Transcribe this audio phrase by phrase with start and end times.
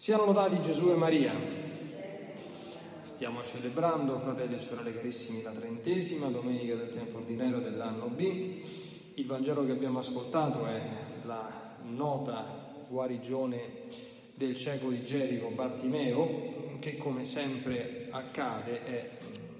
[0.00, 1.34] Siano lodati Gesù e Maria.
[3.00, 8.60] Stiamo celebrando, fratelli e sorelle carissimi, la trentesima domenica del tempo ordinario dell'anno B.
[9.14, 10.80] Il Vangelo che abbiamo ascoltato è
[11.24, 13.60] la nota guarigione
[14.34, 19.10] del cieco di Gerico Bartimeo, che come sempre accade è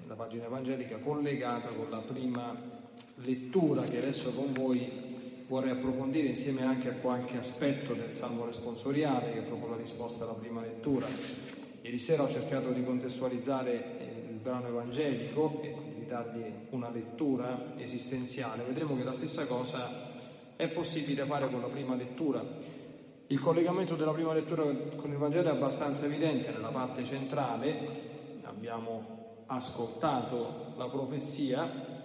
[0.07, 2.55] la pagina evangelica collegata con la prima
[3.15, 5.08] lettura che adesso con voi
[5.49, 10.23] vorrei approfondire insieme anche a qualche aspetto del Salmo responsoriale, che è proprio la risposta
[10.23, 11.07] alla prima lettura.
[11.81, 17.73] Ieri sera ho cercato di contestualizzare eh, il brano evangelico e di dargli una lettura
[17.77, 18.63] esistenziale.
[18.63, 20.11] Vedremo che la stessa cosa
[20.55, 22.45] è possibile fare con la prima lettura.
[23.27, 24.63] Il collegamento della prima lettura
[24.95, 28.07] con il Vangelo è abbastanza evidente nella parte centrale.
[28.43, 31.97] Abbiamo ascoltato la profezia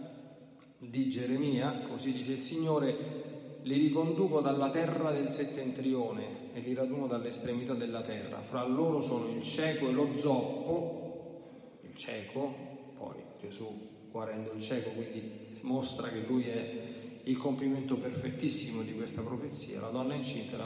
[0.79, 3.34] di Geremia, così dice il Signore,
[3.65, 8.41] li riconduco dalla terra del settentrione e li raduno dall'estremità della terra.
[8.43, 12.55] Fra loro sono il cieco e lo zoppo, il cieco,
[12.99, 16.93] poi Gesù guarendo il cieco, quindi mostra che lui è
[17.25, 19.81] il compimento perfettissimo di questa profezia.
[19.81, 20.59] La donna incinta e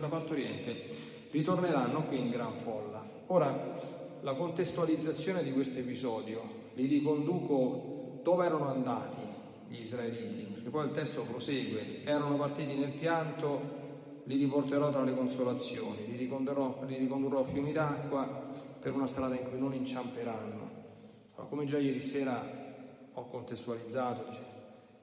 [0.00, 0.86] la partoriente
[1.32, 3.04] ritorneranno qui in gran folla.
[3.26, 9.20] Ora, la contestualizzazione di questo episodio, li riconduco dove erano andati,
[9.68, 15.14] gli israeliti, perché poi il testo prosegue, erano partiti nel pianto, li riporterò tra le
[15.14, 18.24] consolazioni, li ricondurrò, li ricondurrò a fiumi d'acqua
[18.80, 20.70] per una strada in cui non inciamperanno.
[21.34, 22.42] Allora, come già ieri sera
[23.12, 24.44] ho contestualizzato, dice,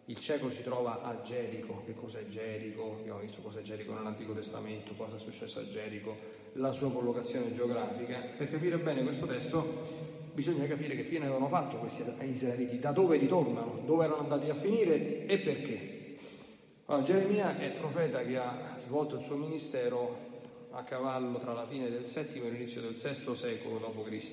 [0.06, 2.98] il cieco si trova a Gerico, che cos'è Gerico?
[3.00, 6.18] Abbiamo visto cos'è Gerico nell'Antico Testamento, cosa è successo a Gerico,
[6.54, 8.20] la sua collocazione geografica.
[8.36, 13.18] Per capire bene questo testo bisogna capire che fine avevano fatto questi israeliti, da dove
[13.18, 16.16] ritornano, dove erano andati a finire e perché.
[16.86, 20.30] Allora, Geremia è il profeta che ha svolto il suo ministero
[20.72, 24.32] a cavallo tra la fine del VII e l'inizio del VI secolo d.C.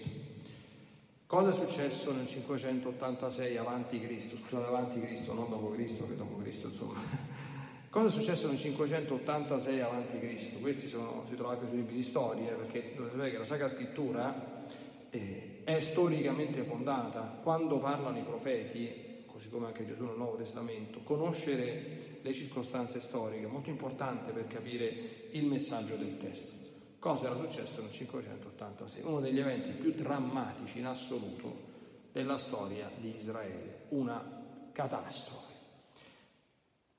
[1.27, 4.37] Cosa è successo nel 586 avanti Cristo?
[4.37, 4.65] Scusate,
[5.01, 7.01] Cristo, non Cristo, che Cristo, insomma.
[7.91, 10.59] Cosa è successo nel 586 avanti Cristo?
[10.59, 13.69] Questi sono, si trovano anche sui libri di storia, perché dovete sapere che la Sacra
[13.69, 14.67] Scrittura
[15.11, 17.41] eh, è storicamente fondata.
[17.43, 23.45] Quando parlano i profeti, così come anche Gesù nel Nuovo Testamento, conoscere le circostanze storiche
[23.45, 26.51] è molto importante per capire il messaggio del testo.
[26.99, 29.03] Cosa era successo nel 586?
[29.03, 31.67] Uno degli eventi più drammatici in assoluto
[32.13, 35.53] della storia di Israele, una catastrofe.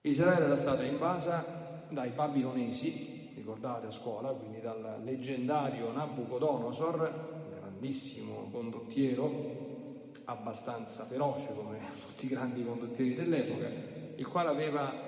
[0.01, 7.38] Israele era stata invasa dai babilonesi, ricordate a scuola, quindi dal leggendario Nabucodonosor,
[7.79, 13.71] grandissimo condottiero, abbastanza feroce come tutti i grandi condottieri dell'epoca,
[14.15, 15.07] il quale aveva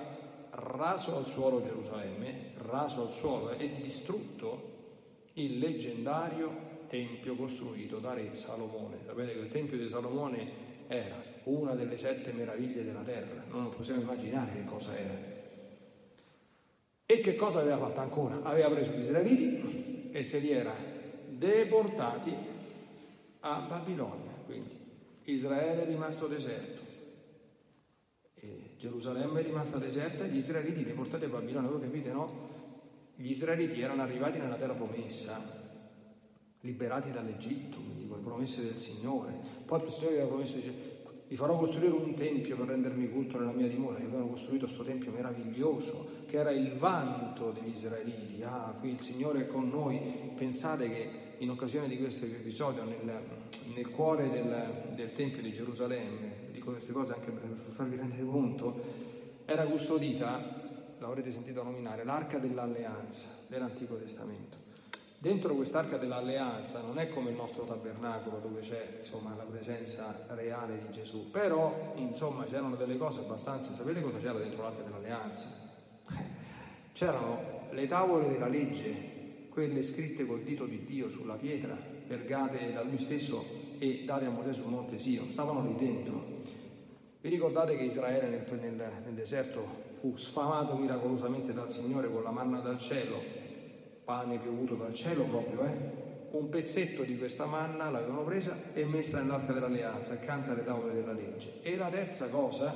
[0.52, 4.70] raso al suolo Gerusalemme, raso al suolo e distrutto
[5.34, 8.98] il leggendario tempio costruito da re Salomone.
[9.04, 14.00] Sapete che il tempio di Salomone era una delle sette meraviglie della terra, non possiamo
[14.00, 15.30] immaginare che cosa era.
[17.04, 18.40] E che cosa aveva fatto ancora?
[18.42, 20.74] Aveva preso gli israeliti e se li era
[21.28, 22.51] deportati
[23.42, 24.70] a Babilonia, quindi
[25.24, 26.82] Israele è rimasto deserto,
[28.82, 32.50] Gerusalemme è rimasta deserta e gli israeliti deportati a Babilonia, voi capite no?
[33.14, 35.40] Gli israeliti erano arrivati nella terra promessa,
[36.62, 39.38] liberati dall'Egitto, quindi con le promesse del Signore.
[39.64, 40.72] Poi il Signore aveva promesso, dice,
[41.28, 43.98] vi farò costruire un tempio per rendermi culto nella mia dimora.
[43.98, 48.42] E avevano costruito questo tempio meraviglioso, che era il vanto degli israeliti.
[48.42, 50.32] Ah, qui il Signore è con noi.
[50.34, 51.10] Pensate che
[51.42, 53.20] in occasione di questo episodio, nel,
[53.74, 58.80] nel cuore del, del, Tempio di Gerusalemme, dico queste cose anche per, farvi rendere conto,
[59.44, 64.70] era custodita, l'avrete sentito nominare, l'arca dell'alleanza dell'Antico Testamento.
[65.18, 70.78] Dentro quest'arca dell'alleanza non è come il nostro tabernacolo dove c'è insomma, la presenza reale
[70.78, 75.46] di Gesù, però insomma c'erano delle cose abbastanza, sapete cosa c'era dentro l'arca dell'alleanza?
[76.92, 79.11] C'erano le tavole della legge
[79.52, 81.76] quelle scritte col dito di Dio sulla pietra,
[82.06, 83.44] vergate da lui stesso
[83.78, 86.40] e date a Mosè sul monte Sion, stavano lì dentro.
[87.20, 92.30] Vi ricordate che Israele nel, nel, nel deserto fu sfamato miracolosamente dal Signore con la
[92.30, 93.20] manna dal cielo,
[94.04, 96.00] pane piovuto dal cielo proprio, eh?
[96.30, 101.12] Un pezzetto di questa manna l'avevano presa e messa nell'arca dell'alleanza accanto alle tavole della
[101.12, 101.60] legge.
[101.60, 102.74] E la terza cosa,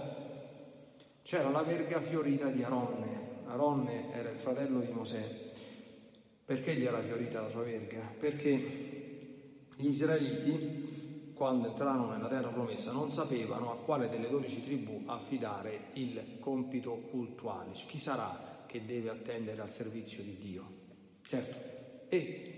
[1.23, 3.25] c'era la verga fiorita di Aronne.
[3.47, 5.46] Aronne era il fratello di Mosè
[6.47, 7.99] perché gli era fiorita la sua verga?
[8.17, 8.55] Perché
[9.75, 15.89] gli israeliti, quando entrarono nella terra promessa, non sapevano a quale delle dodici tribù affidare
[15.95, 17.73] il compito cultuale.
[17.73, 20.65] Chi sarà che deve attendere al servizio di Dio?
[21.23, 22.07] Certo.
[22.09, 22.57] E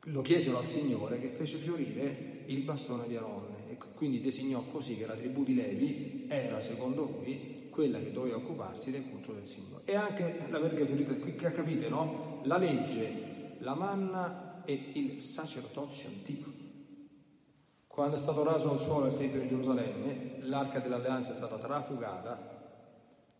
[0.00, 4.96] lo chiesero al Signore che fece fiorire il bastone di Aronne e quindi designò così
[4.96, 9.46] che la tribù di Levi era, secondo lui, quella che doveva occuparsi del culto del
[9.46, 9.82] Signore.
[9.84, 12.40] E anche la verga fiorita, qui capite, no?
[12.42, 16.50] La legge, la manna e il sacerdozio antico.
[17.86, 22.82] Quando è stato raso al suolo il Tempio di Gerusalemme, l'arca dell'alleanza è stata trafugata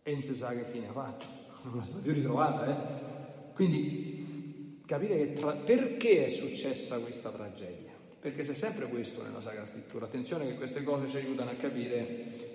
[0.03, 1.25] e non si sa che fine ha fatto,
[1.63, 2.65] non la stata più ritrovata.
[2.65, 3.53] Eh?
[3.55, 5.51] Quindi capite che tra...
[5.51, 7.91] perché è successa questa tragedia?
[8.21, 10.05] Perché c'è sempre questo nella Sacra Scrittura.
[10.05, 12.48] Attenzione che queste cose ci aiutano a capire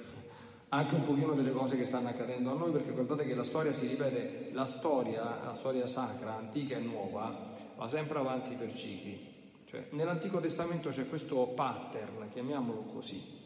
[0.74, 3.72] anche un pochino delle cose che stanno accadendo a noi, perché guardate che la storia
[3.72, 9.32] si ripete, la storia, la storia sacra, antica e nuova, va sempre avanti per cicli.
[9.64, 13.42] Cioè, nell'Antico Testamento c'è questo pattern, chiamiamolo così,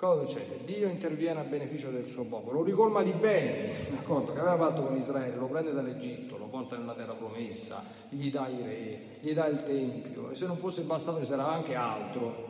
[0.00, 0.64] Cosa succede?
[0.64, 4.32] Dio interviene a beneficio del suo popolo, lo ricolma di bene, d'accordo?
[4.32, 8.48] Che aveva fatto con Israele, lo prende dall'Egitto, lo porta nella terra promessa, gli dà
[8.48, 12.48] i re, gli dà il tempio e se non fosse bastato ci sarà anche altro.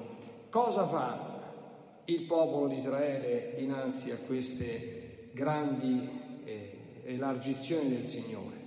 [0.49, 1.30] Cosa fa
[2.11, 6.09] il popolo di Israele dinanzi a queste grandi
[6.45, 8.59] eh, elargizioni del Signore?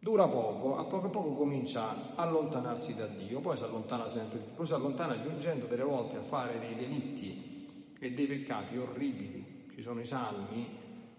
[0.00, 4.38] Dura poco, a poco a poco comincia a allontanarsi da Dio, poi si allontana sempre
[4.38, 7.68] più, poi si allontana giungendo delle volte a fare dei delitti
[8.00, 9.66] e dei peccati orribili.
[9.72, 10.66] Ci sono i salmi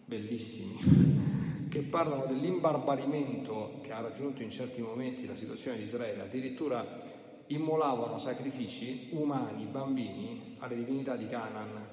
[0.03, 7.20] bellissimi che parlano dell'imbarbarimento che ha raggiunto in certi momenti la situazione di Israele, addirittura
[7.53, 11.87] immolavano sacrifici umani, bambini, alle divinità di Canaan,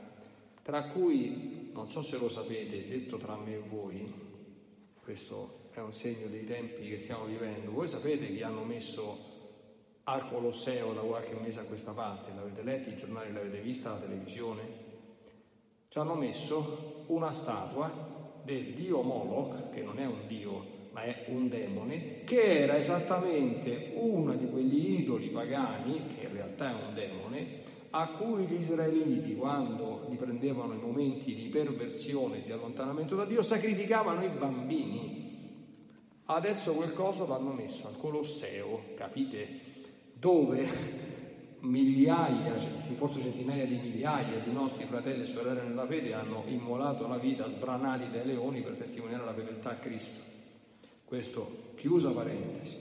[0.62, 4.12] tra cui, non so se lo sapete, detto tra me e voi,
[5.02, 9.36] questo è un segno dei tempi che stiamo vivendo, voi sapete che hanno messo
[10.04, 13.98] al Colosseo da qualche mese a questa parte, l'avete letto, i giornali l'avete vista, la
[13.98, 14.86] televisione,
[15.88, 17.90] ci hanno messo una statua
[18.42, 23.92] del dio Moloch, che non è un dio ma è un demone, che era esattamente
[23.94, 29.36] uno di quegli idoli pagani, che in realtà è un demone, a cui gli israeliti,
[29.36, 35.26] quando li prendevano i momenti di perversione, di allontanamento da Dio, sacrificavano i bambini.
[36.24, 39.66] Adesso quel coso l'hanno messo al Colosseo, capite?
[40.18, 40.68] dove
[41.60, 42.56] migliaia,
[42.96, 47.48] forse centinaia di migliaia di nostri fratelli e sorelle nella fede hanno immolato la vita
[47.48, 50.37] sbranati dai leoni per testimoniare la fedeltà a Cristo.
[51.08, 52.76] Questo chiusa parentesi.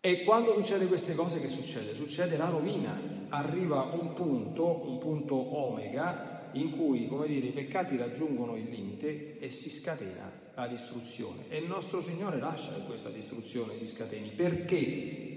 [0.00, 1.94] E quando succede queste cose che succede?
[1.94, 2.98] Succede la rovina,
[3.28, 9.38] arriva un punto, un punto omega, in cui, come dire, i peccati raggiungono il limite
[9.38, 11.44] e si scatena la distruzione.
[11.50, 14.30] E il nostro Signore lascia che questa distruzione si scateni.
[14.30, 15.32] Perché?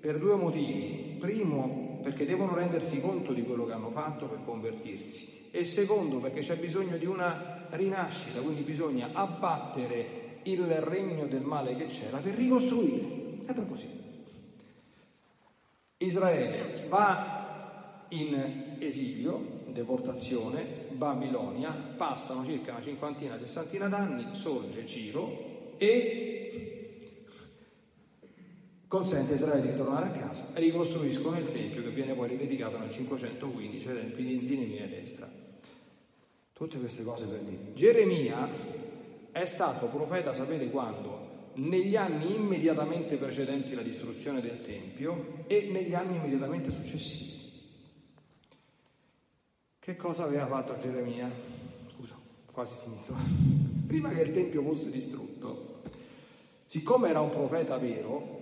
[0.00, 1.16] per due motivi.
[1.20, 5.48] Primo, perché devono rendersi conto di quello che hanno fatto per convertirsi.
[5.50, 11.76] E secondo, perché c'è bisogno di una rinascita, quindi bisogna abbattere il regno del male
[11.76, 13.44] che c'era per ricostruire.
[13.46, 13.88] È proprio così.
[15.98, 26.30] Israele va in esilio, deportazione, Babilonia, passano circa una cinquantina, sessantina d'anni, sorge Ciro e
[28.88, 32.90] consente a Israele di ritornare a casa ricostruiscono il Tempio che viene poi ridedicato nel
[32.90, 35.30] 515 ai tempi di, Nemia ed Estra.
[36.52, 37.72] Tutte queste cose per dire.
[37.74, 38.48] Geremia
[39.32, 41.28] è stato profeta, sapete quando?
[41.54, 47.38] Negli anni immediatamente precedenti la distruzione del Tempio e negli anni immediatamente successivi.
[49.78, 51.30] Che cosa aveva fatto Geremia?
[51.94, 52.16] Scusa,
[52.50, 53.14] quasi finito.
[53.86, 55.82] Prima che il Tempio fosse distrutto,
[56.64, 58.38] siccome era un profeta vero,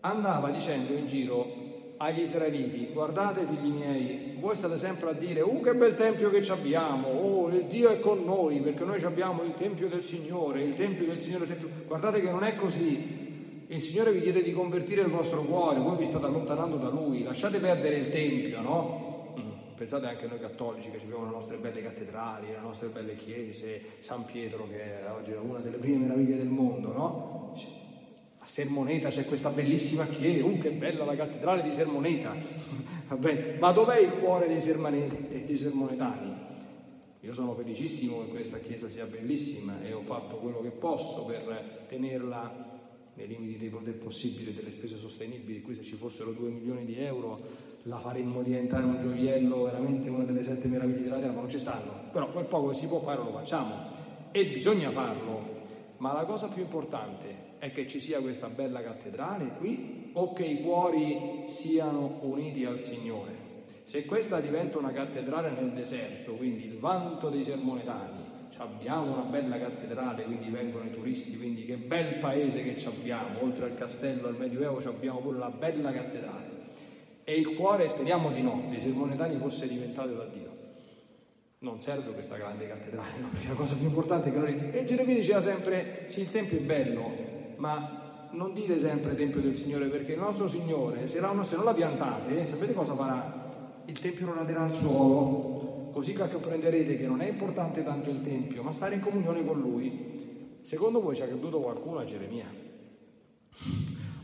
[0.00, 1.63] andava dicendo in giro
[2.04, 6.44] agli israeliti, guardate figli miei, voi state sempre a dire, uh che bel tempio che
[6.50, 11.06] abbiamo, oh Dio è con noi perché noi abbiamo il tempio del Signore, il tempio
[11.06, 11.70] del Signore, tempio...
[11.86, 15.96] guardate che non è così, il Signore vi chiede di convertire il vostro cuore, voi
[15.96, 19.34] vi state allontanando da Lui, lasciate perdere il tempio, no?
[19.40, 23.80] Mm, pensate anche noi cattolici che abbiamo le nostre belle cattedrali, le nostre belle chiese,
[24.00, 27.52] San Pietro che oggi è una delle prime meraviglie del mondo, no?
[28.44, 32.36] A Sermoneta c'è questa bellissima chiesa, uh che bella la cattedrale di Sermoneta,
[33.08, 36.34] va bene, ma dov'è il cuore dei, sermaneti, dei sermonetani?
[37.20, 41.86] Io sono felicissimo che questa chiesa sia bellissima e ho fatto quello che posso per
[41.88, 42.72] tenerla
[43.14, 47.40] nei limiti del possibile, delle spese sostenibili, qui se ci fossero 2 milioni di euro
[47.84, 51.58] la faremmo diventare un gioiello, veramente una delle sette meraviglie della terra, ma non ci
[51.58, 52.10] stanno.
[52.12, 53.72] Però quel poco che si può fare lo facciamo
[54.32, 55.52] e bisogna farlo.
[55.96, 60.44] Ma la cosa più importante è che ci sia questa bella cattedrale qui o che
[60.44, 63.32] i cuori siano uniti al Signore.
[63.84, 68.22] Se questa diventa una cattedrale nel deserto, quindi il vanto dei sermonetani,
[68.58, 73.64] abbiamo una bella cattedrale, quindi vengono i turisti, quindi che bel paese che abbiamo, oltre
[73.64, 76.52] al castello al Medioevo abbiamo pure una bella cattedrale.
[77.24, 80.52] E il cuore, speriamo di no, dei sermonetani fosse diventato da Dio.
[81.60, 83.28] Non serve questa grande cattedrale, no?
[83.28, 84.70] perché la cosa più importante è che noi...
[84.70, 89.54] E Geremia diceva sempre, sì, il Tempio è bello, ma non dite sempre Tempio del
[89.54, 93.82] Signore, perché il nostro Signore, se, la, se non la piantate, sapete cosa farà?
[93.86, 98.62] Il Tempio non raderà al suolo, così comprenderete che non è importante tanto il Tempio,
[98.62, 100.58] ma stare in comunione con Lui.
[100.62, 102.46] Secondo voi ci ha creduto qualcuno a Geremia?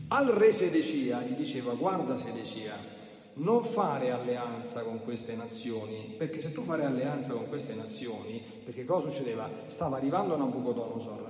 [0.09, 2.99] Al re Sedecia gli diceva, guarda Sedecia,
[3.35, 8.83] non fare alleanza con queste nazioni, perché se tu fare alleanza con queste nazioni, perché
[8.83, 9.49] cosa succedeva?
[9.67, 11.29] Stava arrivando Nabucodonosor,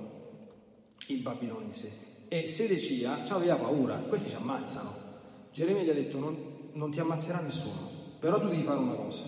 [1.11, 4.95] il babilonese, e Sedecia aveva paura, questi ci ammazzano.
[5.51, 6.37] Geremia gli ha detto non,
[6.73, 7.89] non ti ammazzerà nessuno,
[8.19, 9.23] però tu devi fare una cosa,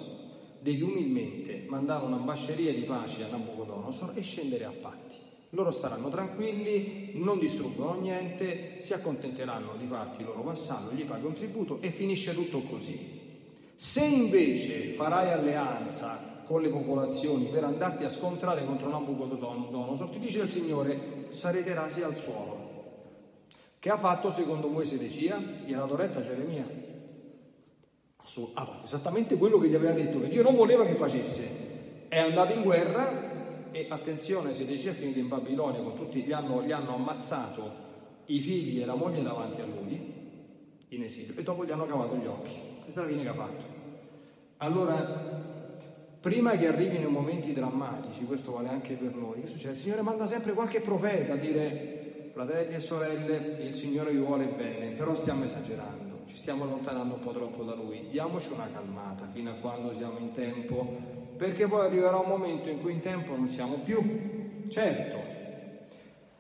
[0.60, 5.18] devi umilmente mandare un'ambasceria di pace a Nabucodonosor e scendere a patti.
[5.50, 11.26] Loro staranno tranquilli, non distruggono niente, si accontenteranno di farti il loro vassallo, gli paghi
[11.26, 13.20] un tributo e finisce tutto così.
[13.76, 20.42] Se invece farai alleanza con le popolazioni per andarti a scontrare contro Nabucodonosor, ti dice
[20.42, 22.62] il Signore, sarete rasi al suolo.
[23.80, 25.40] Che ha fatto secondo voi Sedecia?
[25.40, 26.64] Gli ha dato retta Geremia.
[28.20, 32.06] Ha fatto esattamente quello che gli aveva detto che Dio non voleva che facesse.
[32.08, 36.62] È andato in guerra e attenzione, Sedeci è finito in Babilonia, con tutti, gli hanno,
[36.62, 37.72] gli hanno ammazzato
[38.26, 40.00] i figli e la moglie davanti a lui,
[40.90, 42.52] in esilio, e dopo gli hanno cavato gli occhi.
[42.84, 43.64] Questa è la fine che ha fatto.
[44.58, 45.53] Allora,
[46.24, 49.74] prima che arrivino i momenti drammatici, questo vale anche per noi, che succede?
[49.74, 54.46] Il Signore manda sempre qualche profeta a dire, fratelli e sorelle, il Signore vi vuole
[54.46, 59.28] bene, però stiamo esagerando, ci stiamo allontanando un po' troppo da Lui, diamoci una calmata
[59.34, 60.96] fino a quando siamo in tempo
[61.36, 64.62] perché poi arriverà un momento in cui in tempo non siamo più.
[64.70, 65.18] Certo,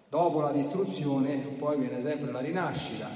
[0.07, 3.09] dopo la distruzione poi viene sempre la rinascita,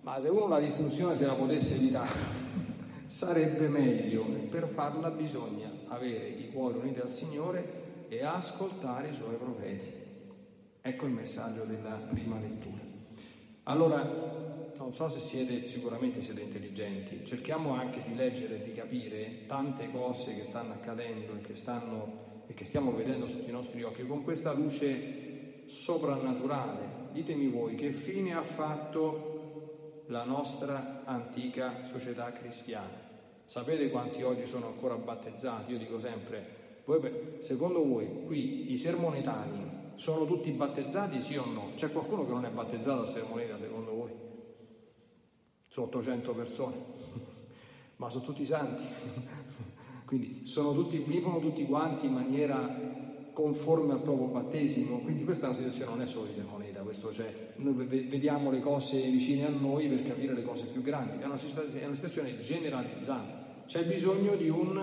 [0.00, 2.65] ma se uno la distruzione se la potesse evitare
[3.06, 9.14] sarebbe meglio e per farla bisogna avere i cuori uniti al Signore e ascoltare i
[9.14, 9.92] suoi profeti.
[10.80, 12.82] Ecco il messaggio della prima lettura.
[13.64, 14.02] Allora,
[14.78, 19.90] non so se siete, sicuramente siete intelligenti, cerchiamo anche di leggere e di capire tante
[19.90, 24.06] cose che stanno accadendo e che, stanno, e che stiamo vedendo sotto i nostri occhi
[24.06, 27.08] con questa luce soprannaturale.
[27.12, 29.35] Ditemi voi che fine ha fatto
[30.06, 33.04] la nostra antica società cristiana.
[33.44, 35.72] Sapete quanti oggi sono ancora battezzati?
[35.72, 41.70] Io dico sempre, voi, secondo voi qui i sermonetani sono tutti battezzati sì o no?
[41.74, 44.26] C'è qualcuno che non è battezzato a sermoneta secondo voi?
[45.76, 46.76] sono 800 persone,
[47.96, 48.82] ma sono tutti santi.
[50.06, 53.05] Quindi tutti, vivono tutti quanti in maniera
[53.36, 55.00] conforme al proprio battesimo.
[55.00, 57.50] Quindi questa è una situazione, non è solo di Sermoneta, questo c'è.
[57.56, 61.22] Noi vediamo le cose vicine a noi per capire le cose più grandi.
[61.22, 63.64] È una, è una situazione generalizzata.
[63.66, 64.80] C'è bisogno di un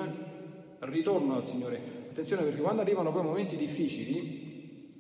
[0.81, 1.81] ritorno al Signore.
[2.11, 4.91] Attenzione perché quando arrivano poi momenti difficili,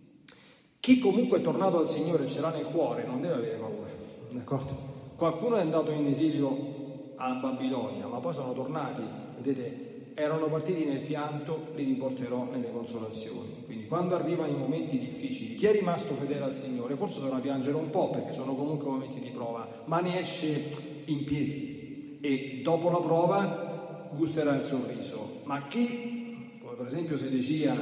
[0.79, 3.91] chi comunque è tornato al Signore ce l'ha nel cuore, non deve avere paura,
[4.31, 4.75] d'accordo?
[5.15, 9.03] Qualcuno è andato in esilio a Babilonia, ma poi sono tornati,
[9.39, 13.63] vedete, erano partiti nel pianto, li riporterò nelle consolazioni.
[13.65, 17.75] Quindi quando arrivano i momenti difficili, chi è rimasto fedele al Signore forse dovrà piangere
[17.75, 20.69] un po' perché sono comunque momenti di prova, ma ne esce
[21.05, 25.41] in piedi e dopo la prova gusterà il sorriso.
[25.43, 27.75] Ma chi, come per esempio Sedecia,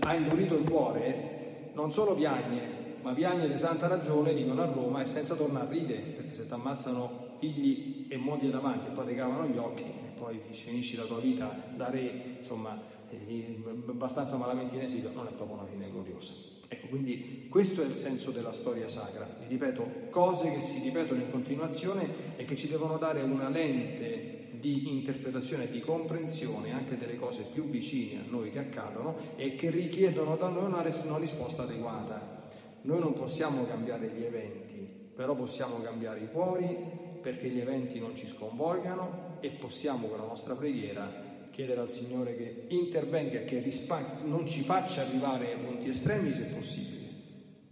[0.00, 5.00] ha indurito il cuore, non solo piagne, ma piagne di santa ragione, dicono a Roma,
[5.00, 9.06] e senza tornare a ridere, perché se ti ammazzano figli e moglie davanti e poi
[9.06, 14.36] ti cavano gli occhi e poi finisci la tua vita da re, insomma, eh, abbastanza
[14.36, 16.32] malamente in esilio, non è proprio una fine gloriosa.
[16.68, 19.28] Ecco, quindi questo è il senso della storia sacra.
[19.40, 24.36] Vi ripeto, cose che si ripetono in continuazione e che ci devono dare una lente
[24.58, 29.70] di interpretazione di comprensione anche delle cose più vicine a noi che accadono e che
[29.70, 32.44] richiedono da noi una, una risposta adeguata.
[32.82, 38.14] Noi non possiamo cambiare gli eventi, però possiamo cambiare i cuori perché gli eventi non
[38.14, 44.12] ci sconvolgano e possiamo con la nostra preghiera chiedere al Signore che intervenga che rispa-
[44.22, 47.08] non ci faccia arrivare ai punti estremi se possibile,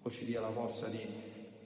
[0.02, 0.98] o ci dia la forza di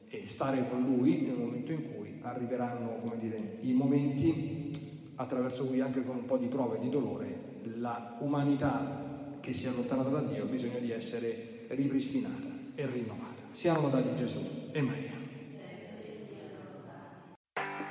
[0.07, 4.71] eh, stare con Lui nel momento in cui arriveranno come dire, i momenti
[5.15, 9.65] attraverso cui anche con un po' di prova e di dolore la umanità che si
[9.65, 13.45] è allontanata da Dio ha bisogno di essere ripristinata e rinnovata.
[13.51, 14.41] Siano lodati Gesù
[14.73, 15.18] e Maria.